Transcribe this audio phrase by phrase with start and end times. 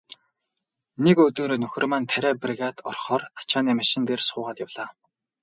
[1.03, 4.89] Нэг өдөр нөхөр маань тариа бригад орохоор ачааны машин дээр суугаад явлаа.